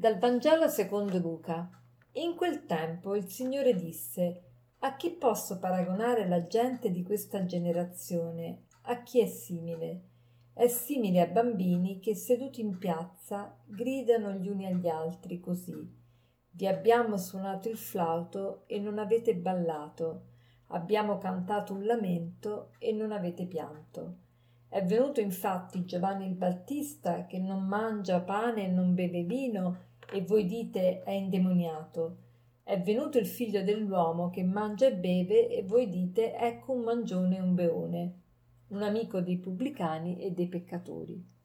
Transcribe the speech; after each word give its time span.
Dal 0.00 0.16
Vangelo 0.16 0.66
secondo 0.66 1.18
Luca. 1.18 1.68
In 2.12 2.34
quel 2.34 2.64
tempo 2.64 3.14
il 3.14 3.28
Signore 3.28 3.74
disse: 3.74 4.44
A 4.78 4.96
chi 4.96 5.10
posso 5.10 5.58
paragonare 5.58 6.26
la 6.26 6.46
gente 6.46 6.90
di 6.90 7.02
questa 7.02 7.44
generazione? 7.44 8.62
A 8.84 9.02
chi 9.02 9.20
è 9.20 9.26
simile? 9.26 10.04
È 10.54 10.68
simile 10.68 11.20
a 11.20 11.26
bambini 11.26 12.00
che 12.00 12.14
seduti 12.14 12.62
in 12.62 12.78
piazza 12.78 13.54
gridano 13.66 14.32
gli 14.32 14.48
uni 14.48 14.64
agli 14.64 14.88
altri 14.88 15.38
così: 15.38 15.76
Vi 16.52 16.66
abbiamo 16.66 17.18
suonato 17.18 17.68
il 17.68 17.76
flauto 17.76 18.62
e 18.68 18.78
non 18.78 18.98
avete 18.98 19.36
ballato, 19.36 20.28
abbiamo 20.68 21.18
cantato 21.18 21.74
un 21.74 21.84
lamento 21.84 22.70
e 22.78 22.92
non 22.92 23.12
avete 23.12 23.44
pianto. 23.44 24.16
È 24.66 24.82
venuto 24.82 25.20
infatti 25.20 25.84
Giovanni 25.84 26.26
il 26.26 26.36
Battista 26.36 27.26
che 27.26 27.38
non 27.38 27.66
mangia 27.66 28.22
pane 28.22 28.64
e 28.64 28.68
non 28.68 28.94
beve 28.94 29.24
vino 29.24 29.88
e 30.12 30.22
voi 30.22 30.46
dite 30.46 31.02
è 31.02 31.10
indemoniato. 31.10 32.16
È 32.62 32.80
venuto 32.80 33.18
il 33.18 33.26
figlio 33.26 33.62
dell'uomo 33.62 34.30
che 34.30 34.44
mangia 34.44 34.86
e 34.86 34.94
beve 34.94 35.48
e 35.48 35.62
voi 35.62 35.88
dite 35.88 36.36
ecco 36.36 36.72
un 36.72 36.82
mangione 36.82 37.36
e 37.36 37.40
un 37.40 37.54
beone, 37.54 38.20
un 38.68 38.82
amico 38.82 39.20
dei 39.20 39.38
pubblicani 39.38 40.20
e 40.20 40.30
dei 40.30 40.46
peccatori. 40.46 41.38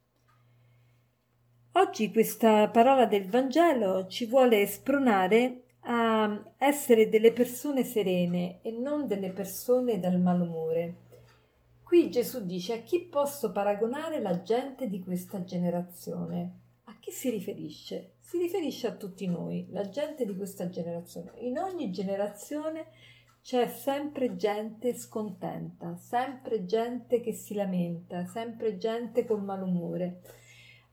Oggi 1.78 2.12
questa 2.12 2.70
parola 2.70 3.05
del 3.05 3.28
Vangelo 3.28 4.08
ci 4.08 4.26
vuole 4.26 4.66
spronare 4.66 5.63
a 5.88 6.54
essere 6.57 7.10
delle 7.10 7.34
persone 7.34 7.84
serene 7.84 8.62
e 8.62 8.72
non 8.72 9.07
delle 9.07 9.32
persone 9.32 10.00
dal 10.00 10.20
malumore. 10.20 10.96
Qui 11.84 12.10
Gesù 12.10 12.46
dice 12.46 12.74
a 12.74 12.82
chi 12.82 13.02
posso 13.02 13.52
paragonare 13.52 14.22
la 14.22 14.41
gente 14.41 14.88
di 14.88 15.00
questa 15.02 15.44
generazione? 15.44 16.65
Chi 17.05 17.11
si 17.11 17.29
riferisce? 17.29 18.13
Si 18.20 18.39
riferisce 18.39 18.87
a 18.87 18.95
tutti 18.95 19.27
noi, 19.27 19.67
la 19.70 19.87
gente 19.89 20.25
di 20.25 20.35
questa 20.35 20.70
generazione. 20.70 21.34
In 21.41 21.59
ogni 21.59 21.91
generazione 21.91 22.87
c'è 23.43 23.67
sempre 23.67 24.35
gente 24.35 24.91
scontenta, 24.95 25.95
sempre 25.98 26.65
gente 26.65 27.20
che 27.21 27.31
si 27.31 27.53
lamenta, 27.53 28.26
sempre 28.26 28.77
gente 28.77 29.23
col 29.23 29.43
malumore. 29.43 30.21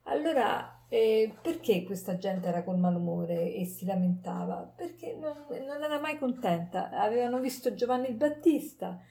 Allora, 0.03 0.85
eh, 0.87 1.33
perché 1.41 1.83
questa 1.83 2.15
gente 2.19 2.47
era 2.47 2.63
col 2.63 2.77
malumore 2.77 3.51
e 3.51 3.65
si 3.65 3.83
lamentava? 3.83 4.71
Perché 4.77 5.15
non, 5.15 5.47
non 5.49 5.81
era 5.81 5.99
mai 5.99 6.19
contenta. 6.19 6.91
Avevano 6.91 7.39
visto 7.39 7.73
Giovanni 7.73 8.09
il 8.09 8.17
Battista, 8.17 9.01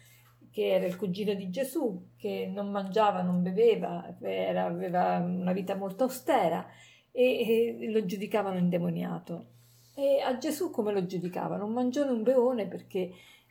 che 0.53 0.69
era 0.69 0.87
il 0.87 0.97
cugino 0.97 1.35
di 1.35 1.51
Gesù, 1.51 2.11
che 2.17 2.47
non 2.47 2.71
mangiava, 2.71 3.23
non 3.23 3.43
beveva, 3.43 4.17
era, 4.21 4.67
aveva 4.67 5.17
una 5.17 5.53
vita 5.53 5.75
molto 5.75 6.05
austera 6.05 6.65
e, 7.13 7.77
e 7.79 7.91
lo 7.91 8.05
giudicavano 8.05 8.59
indemoniato. 8.59 9.47
E 9.95 10.21
a 10.21 10.39
Gesù 10.39 10.71
come 10.71 10.93
lo 10.93 11.05
giudicavano? 11.07 11.67
Un 11.67 11.73
mangione, 11.73 12.11
un 12.11 12.23
beone 12.23 12.67
perché 12.67 12.99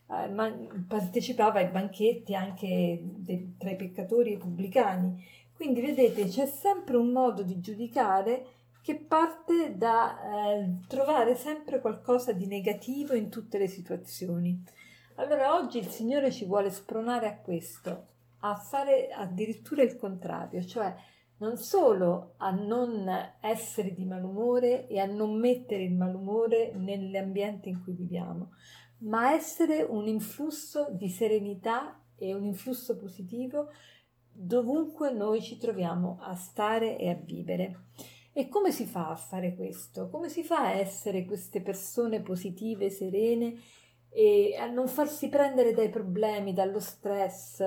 eh, 0.08 0.84
partecipava 0.88 1.59
ai 1.59 1.70
banchetti 1.70 2.36
anche 2.36 3.00
de- 3.02 3.53
tra 3.58 3.70
i 3.70 3.76
peccatori 3.76 4.31
e 4.31 4.34
i 4.34 4.38
pubblicani. 4.38 5.23
Quindi 5.53 5.81
vedete 5.81 6.26
c'è 6.26 6.48
sempre 6.48 6.98
un 6.98 7.12
modo 7.12 7.44
di 7.44 7.59
giudicare 7.59 8.45
che 8.81 8.95
parte 8.95 9.78
da 9.78 10.56
eh, 10.56 10.78
trovare 10.88 11.36
sempre 11.36 11.80
qualcosa 11.80 12.31
di 12.31 12.48
negativo 12.48 13.14
in 13.14 13.30
tutte 13.30 13.59
le 13.59 13.68
situazioni. 13.68 14.59
Allora 15.16 15.56
oggi 15.56 15.78
il 15.78 15.88
Signore 15.88 16.31
ci 16.31 16.46
vuole 16.46 16.72
spronare 16.72 17.28
a 17.28 17.38
questo, 17.38 18.08
a 18.40 18.56
fare 18.56 19.09
addirittura 19.12 19.84
il 19.84 19.96
contrario, 19.97 20.66
cioè 20.66 20.91
non 21.41 21.57
solo 21.57 22.35
a 22.38 22.52
non 22.52 23.09
essere 23.41 23.94
di 23.94 24.06
malumore 24.06 24.88
e 24.88 25.00
a 25.00 25.06
non 25.06 25.40
mettere 25.40 25.84
il 25.84 25.96
malumore 25.96 26.72
nell'ambiente 26.75 27.68
in 27.68 27.81
cui 27.84 27.94
viviamo, 27.94 28.52
ma 29.00 29.34
essere 29.34 29.81
un 29.81 30.07
influsso 30.07 30.90
di 30.91 31.09
serenità 31.09 32.00
e 32.16 32.35
un 32.35 32.46
influsso 32.46 32.96
positivo 32.96 33.69
dovunque 34.31 35.12
noi 35.12 35.41
ci 35.41 35.57
troviamo 35.57 36.19
a 36.22 36.35
stare 36.35 36.97
e 36.97 37.09
a 37.09 37.16
vivere. 37.16 37.85
E 38.34 38.47
come 38.47 38.72
si 38.72 38.85
fa 38.85 39.09
a 39.09 39.16
fare 39.16 39.56
questo? 39.56 40.09
Come 40.09 40.29
si 40.29 40.44
fa 40.44 40.68
a 40.68 40.73
essere 40.73 41.25
queste 41.25 41.62
persone 41.62 42.22
positive, 42.22 42.91
serene 42.91 43.56
e 44.09 44.56
a 44.59 44.68
non 44.68 44.88
farsi 44.88 45.28
prendere 45.28 45.73
dai 45.73 45.90
problemi, 45.90 46.53
dallo 46.53 46.79
stress, 46.79 47.63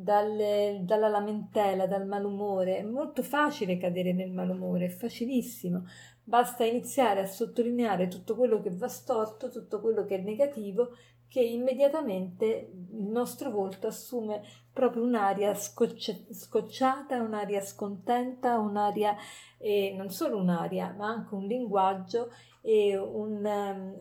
dalle, 0.00 0.80
dalla 0.82 1.08
lamentela, 1.08 1.86
dal 1.86 2.06
malumore. 2.06 2.78
È 2.78 2.82
molto 2.82 3.22
facile 3.22 3.76
cadere 3.76 4.12
nel 4.12 4.30
malumore, 4.30 4.86
è 4.86 4.90
facilissimo. 4.90 5.84
Basta 6.22 6.64
iniziare 6.64 7.20
a 7.20 7.26
sottolineare 7.26 8.06
tutto 8.06 8.36
quello 8.36 8.60
che 8.60 8.70
va 8.70 8.88
storto, 8.88 9.50
tutto 9.50 9.80
quello 9.80 10.04
che 10.04 10.16
è 10.16 10.22
negativo, 10.22 10.90
che 11.26 11.40
immediatamente 11.40 12.70
il 12.92 13.08
nostro 13.08 13.50
volto 13.50 13.88
assume 13.88 14.42
proprio 14.72 15.02
un'aria 15.02 15.54
scocci- 15.54 16.26
scocciata, 16.30 17.20
un'aria 17.20 17.60
scontenta, 17.60 18.58
un'aria, 18.58 19.16
eh, 19.58 19.94
non 19.96 20.10
solo 20.10 20.36
un'aria, 20.38 20.94
ma 20.96 21.08
anche 21.08 21.34
un 21.34 21.44
linguaggio 21.44 22.30
e 22.62 22.96
un, 22.96 23.44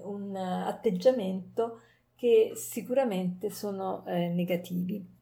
un 0.04 0.36
atteggiamento 0.36 1.82
che 2.16 2.52
sicuramente 2.56 3.50
sono 3.50 4.06
eh, 4.06 4.28
negativi. 4.30 5.17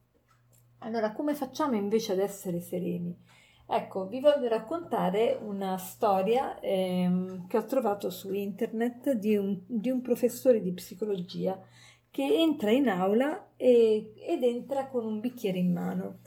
Allora, 0.86 1.10
come 1.10 1.34
facciamo 1.34 1.74
invece 1.74 2.12
ad 2.12 2.20
essere 2.20 2.60
sereni? 2.60 3.12
Ecco, 3.68 4.06
vi 4.06 4.20
voglio 4.20 4.46
raccontare 4.46 5.36
una 5.42 5.76
storia 5.78 6.60
ehm, 6.60 7.48
che 7.48 7.56
ho 7.56 7.64
trovato 7.64 8.08
su 8.08 8.32
internet 8.32 9.10
di 9.14 9.34
un, 9.34 9.58
di 9.66 9.90
un, 9.90 10.00
professore 10.00 10.62
di 10.62 10.72
psicologia 10.72 11.60
che 12.08 12.22
entra 12.22 12.70
in 12.70 12.88
aula 12.88 13.48
e, 13.56 14.12
ed 14.16 14.44
entra 14.44 14.86
con 14.86 15.04
un 15.04 15.18
bicchiere 15.18 15.58
in 15.58 15.72
mano. 15.72 16.18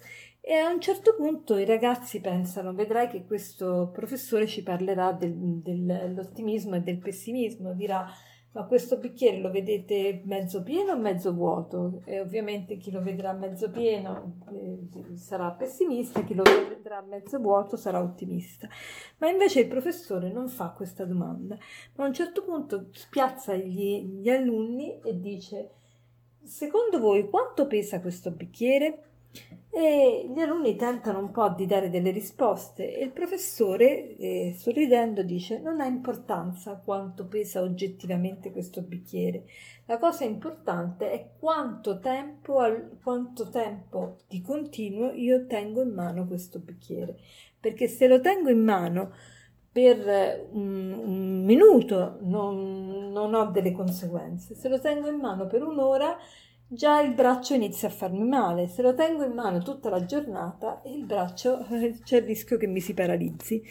E 0.41 0.55
a 0.55 0.69
un 0.69 0.81
certo 0.81 1.15
punto 1.15 1.55
i 1.55 1.63
ragazzi 1.63 2.19
pensano, 2.19 2.73
vedrai 2.73 3.07
che 3.07 3.23
questo 3.23 3.89
professore 3.93 4.45
ci 4.45 4.61
parlerà 4.61 5.13
del, 5.13 5.37
dell'ottimismo 5.37 6.75
e 6.75 6.81
del 6.81 6.97
pessimismo, 6.97 7.73
dirà 7.73 8.05
ma 8.51 8.65
questo 8.65 8.97
bicchiere 8.97 9.37
lo 9.37 9.51
vedete 9.51 10.21
mezzo 10.25 10.63
pieno 10.63 10.93
o 10.93 10.97
mezzo 10.97 11.33
vuoto? 11.33 12.01
E 12.05 12.19
ovviamente 12.19 12.77
chi 12.77 12.89
lo 12.89 13.01
vedrà 13.01 13.31
mezzo 13.33 13.69
pieno 13.69 14.37
eh, 14.51 15.15
sarà 15.15 15.51
pessimista, 15.51 16.23
chi 16.23 16.33
lo 16.33 16.43
vedrà 16.43 17.01
mezzo 17.01 17.37
vuoto 17.39 17.77
sarà 17.77 18.01
ottimista. 18.01 18.67
Ma 19.17 19.29
invece 19.29 19.61
il 19.61 19.67
professore 19.67 20.31
non 20.31 20.49
fa 20.49 20.69
questa 20.71 21.05
domanda, 21.05 21.57
ma 21.95 22.03
a 22.03 22.07
un 22.07 22.13
certo 22.13 22.43
punto 22.43 22.87
spiazza 22.91 23.55
gli, 23.55 24.03
gli 24.03 24.29
alunni 24.29 24.99
e 25.01 25.19
dice 25.19 25.71
secondo 26.41 26.99
voi 26.99 27.29
quanto 27.29 27.67
pesa 27.67 28.01
questo 28.01 28.31
bicchiere? 28.31 29.08
E 29.71 30.29
gli 30.33 30.39
alunni 30.39 30.75
tentano 30.75 31.19
un 31.19 31.31
po' 31.31 31.49
di 31.49 31.67
dare 31.67 31.91
delle 31.91 32.09
risposte 32.09 32.97
e 32.97 33.03
il 33.03 33.11
professore, 33.11 34.17
eh, 34.17 34.55
sorridendo, 34.57 35.21
dice 35.21 35.59
non 35.59 35.79
ha 35.79 35.85
importanza 35.85 36.81
quanto 36.83 37.27
pesa 37.27 37.61
oggettivamente 37.61 38.51
questo 38.51 38.81
bicchiere. 38.81 39.45
La 39.85 39.99
cosa 39.99 40.23
importante 40.23 41.11
è 41.11 41.29
quanto 41.39 41.99
tempo, 41.99 42.59
al, 42.59 42.97
quanto 43.01 43.49
tempo 43.49 44.17
di 44.27 44.41
continuo 44.41 45.11
io 45.11 45.45
tengo 45.45 45.81
in 45.81 45.93
mano 45.93 46.25
questo 46.25 46.59
bicchiere. 46.59 47.17
Perché 47.59 47.87
se 47.87 48.07
lo 48.07 48.19
tengo 48.21 48.49
in 48.49 48.63
mano 48.63 49.11
per 49.71 50.47
un, 50.51 50.91
un 50.91 51.45
minuto 51.45 52.17
non, 52.21 53.11
non 53.11 53.35
ho 53.35 53.51
delle 53.51 53.71
conseguenze. 53.71 54.55
Se 54.55 54.67
lo 54.67 54.79
tengo 54.79 55.07
in 55.07 55.17
mano 55.17 55.45
per 55.45 55.61
un'ora 55.61 56.17
già 56.71 57.01
il 57.01 57.13
braccio 57.13 57.55
inizia 57.55 57.87
a 57.87 57.91
farmi 57.91 58.27
male. 58.27 58.67
Se 58.67 58.81
lo 58.81 58.93
tengo 58.93 59.23
in 59.23 59.33
mano 59.33 59.61
tutta 59.63 59.89
la 59.89 60.05
giornata, 60.05 60.81
il 60.85 61.03
braccio 61.03 61.65
c'è 62.03 62.17
il 62.17 62.23
rischio 62.23 62.57
che 62.57 62.67
mi 62.67 62.79
si 62.79 62.93
paralizzi. 62.93 63.61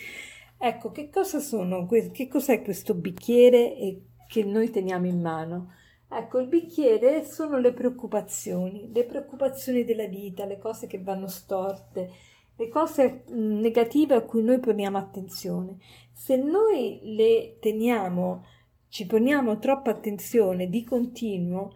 Ecco, 0.59 0.91
che 0.91 1.09
cosa 1.09 1.39
sono, 1.39 1.87
che 1.87 2.27
cos'è 2.29 2.62
questo 2.62 2.95
bicchiere 2.95 4.03
che 4.27 4.45
noi 4.45 4.71
teniamo 4.71 5.06
in 5.06 5.21
mano? 5.21 5.73
Ecco, 6.11 6.39
il 6.41 6.49
bicchiere 6.49 7.25
sono 7.25 7.59
le 7.59 7.73
preoccupazioni, 7.73 8.91
le 8.93 9.05
preoccupazioni 9.05 9.85
della 9.85 10.06
vita, 10.06 10.47
le 10.47 10.59
cose 10.59 10.89
che 10.89 11.00
vanno 11.00 11.29
storte, 11.29 12.11
le 12.56 12.69
cose 12.69 13.23
negative 13.29 14.15
a 14.17 14.23
cui 14.23 14.43
noi 14.43 14.59
poniamo 14.59 14.99
attenzione. 14.99 15.77
Se 16.12 16.35
noi 16.35 16.99
le 17.15 17.59
teniamo, 17.61 18.45
ci 18.89 19.06
poniamo 19.06 19.59
troppa 19.59 19.91
attenzione 19.91 20.69
di 20.69 20.83
continuo, 20.83 21.75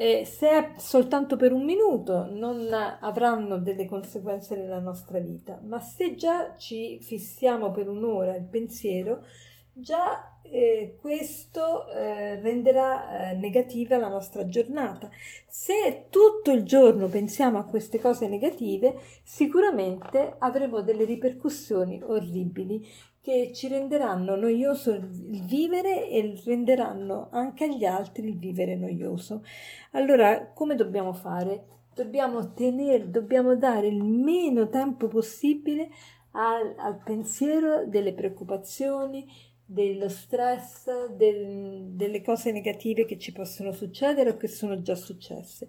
e 0.00 0.24
se 0.24 0.48
è 0.48 0.72
soltanto 0.76 1.36
per 1.36 1.52
un 1.52 1.64
minuto 1.64 2.28
non 2.30 2.72
avranno 2.72 3.58
delle 3.58 3.84
conseguenze 3.84 4.54
nella 4.54 4.78
nostra 4.78 5.18
vita, 5.18 5.58
ma 5.64 5.80
se 5.80 6.14
già 6.14 6.54
ci 6.56 7.00
fissiamo 7.02 7.72
per 7.72 7.88
un'ora 7.88 8.36
il 8.36 8.44
pensiero, 8.44 9.24
già 9.72 10.38
eh, 10.42 10.96
questo 11.00 11.90
eh, 11.90 12.40
renderà 12.40 13.30
eh, 13.30 13.34
negativa 13.38 13.96
la 13.96 14.06
nostra 14.06 14.46
giornata. 14.46 15.10
Se 15.48 16.06
tutto 16.10 16.52
il 16.52 16.62
giorno 16.62 17.08
pensiamo 17.08 17.58
a 17.58 17.64
queste 17.64 17.98
cose 17.98 18.28
negative, 18.28 19.00
sicuramente 19.24 20.36
avremo 20.38 20.80
delle 20.80 21.06
ripercussioni 21.06 22.00
orribili 22.04 22.86
che 23.28 23.52
ci 23.52 23.68
renderanno 23.68 24.36
noioso 24.36 24.90
il 24.90 25.06
vivere 25.44 26.08
e 26.08 26.40
renderanno 26.46 27.28
anche 27.30 27.64
agli 27.64 27.84
altri 27.84 28.26
il 28.26 28.38
vivere 28.38 28.74
noioso. 28.74 29.44
Allora, 29.90 30.50
come 30.54 30.74
dobbiamo 30.74 31.12
fare? 31.12 31.64
Dobbiamo 31.94 32.54
tenere, 32.54 33.10
dobbiamo 33.10 33.54
dare 33.54 33.88
il 33.88 34.02
meno 34.02 34.70
tempo 34.70 35.08
possibile 35.08 35.90
al, 36.30 36.72
al 36.78 37.02
pensiero 37.04 37.84
delle 37.84 38.14
preoccupazioni, 38.14 39.26
dello 39.62 40.08
stress, 40.08 41.08
del, 41.08 41.88
delle 41.90 42.22
cose 42.22 42.50
negative 42.50 43.04
che 43.04 43.18
ci 43.18 43.32
possono 43.32 43.72
succedere 43.72 44.30
o 44.30 44.36
che 44.38 44.48
sono 44.48 44.80
già 44.80 44.94
successe. 44.94 45.68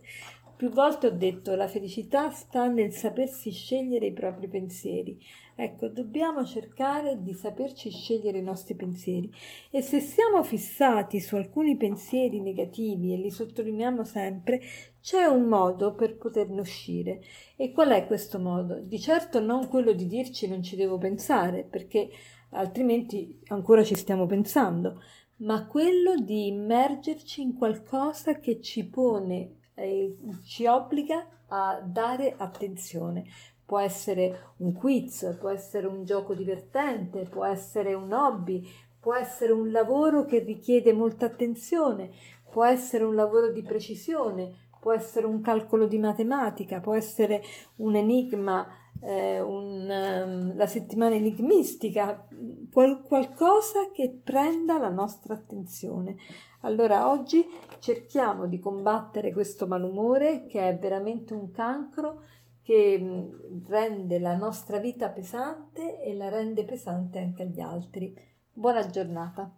Più 0.59 0.71
volte 0.71 1.07
ho 1.07 1.11
detto 1.11 1.55
la 1.55 1.69
felicità 1.69 2.31
sta 2.31 2.67
nel 2.67 2.91
sapersi 2.91 3.49
scegliere 3.49 4.07
i 4.07 4.11
propri 4.11 4.49
pensieri. 4.49 5.17
Ecco, 5.55 5.87
dobbiamo 5.87 6.43
cercare 6.43 7.21
di 7.21 7.33
saperci 7.33 7.89
scegliere 7.89 8.39
i 8.39 8.43
nostri 8.43 8.75
pensieri 8.75 9.31
e 9.71 9.81
se 9.81 10.01
siamo 10.01 10.43
fissati 10.43 11.21
su 11.21 11.37
alcuni 11.37 11.77
pensieri 11.77 12.41
negativi 12.41 13.13
e 13.13 13.17
li 13.19 13.31
sottolineiamo 13.31 14.03
sempre, 14.03 14.59
c'è 14.99 15.23
un 15.23 15.43
modo 15.43 15.95
per 15.95 16.17
poterne 16.17 16.59
uscire. 16.59 17.21
E 17.55 17.71
qual 17.71 17.91
è 17.91 18.05
questo 18.05 18.37
modo? 18.37 18.81
Di 18.81 18.99
certo 18.99 19.39
non 19.39 19.69
quello 19.69 19.93
di 19.93 20.07
dirci 20.07 20.49
non 20.49 20.61
ci 20.61 20.75
devo 20.75 20.97
pensare, 20.97 21.63
perché 21.63 22.09
altrimenti 22.49 23.39
ancora 23.47 23.81
ci 23.81 23.95
stiamo 23.95 24.25
pensando, 24.25 25.01
ma 25.37 25.65
quello 25.67 26.15
di 26.15 26.47
immergerci 26.47 27.41
in 27.41 27.53
qualcosa 27.53 28.39
che 28.39 28.59
ci 28.59 28.85
pone, 28.89 29.58
eh, 29.79 30.15
ci 30.43 30.65
obbliga 30.65 31.25
a 31.47 31.81
dare 31.83 32.35
attenzione. 32.37 33.25
Può 33.65 33.79
essere 33.79 34.53
un 34.57 34.73
quiz, 34.73 35.37
può 35.39 35.49
essere 35.49 35.87
un 35.87 36.03
gioco 36.03 36.33
divertente, 36.33 37.27
può 37.29 37.45
essere 37.45 37.93
un 37.93 38.11
hobby, 38.11 38.67
può 38.99 39.13
essere 39.15 39.51
un 39.51 39.71
lavoro 39.71 40.25
che 40.25 40.39
richiede 40.39 40.91
molta 40.91 41.27
attenzione, 41.27 42.09
può 42.49 42.65
essere 42.65 43.03
un 43.03 43.15
lavoro 43.15 43.51
di 43.51 43.61
precisione, 43.61 44.69
può 44.79 44.91
essere 44.91 45.27
un 45.27 45.41
calcolo 45.41 45.85
di 45.85 45.99
matematica, 45.99 46.79
può 46.79 46.95
essere 46.95 47.43
un 47.77 47.95
enigma 47.95 48.67
eh, 49.01 49.39
un, 49.39 49.89
um, 49.89 50.55
la 50.55 50.67
settimana 50.67 51.15
enigmistica, 51.15 52.27
qual- 52.71 53.01
qualcosa 53.03 53.91
che 53.91 54.19
prenda 54.23 54.77
la 54.77 54.89
nostra 54.89 55.33
attenzione. 55.33 56.17
Allora 56.61 57.09
oggi 57.09 57.45
cerchiamo 57.79 58.45
di 58.45 58.59
combattere 58.59 59.31
questo 59.31 59.65
malumore 59.65 60.45
che 60.45 60.67
è 60.67 60.77
veramente 60.77 61.33
un 61.33 61.51
cancro 61.51 62.23
che 62.61 62.99
mm, 62.99 63.65
rende 63.67 64.19
la 64.19 64.35
nostra 64.35 64.77
vita 64.77 65.09
pesante 65.09 66.01
e 66.01 66.13
la 66.13 66.27
rende 66.27 66.65
pesante 66.65 67.19
anche 67.19 67.43
agli 67.43 67.61
altri. 67.61 68.13
Buona 68.51 68.85
giornata. 68.87 69.49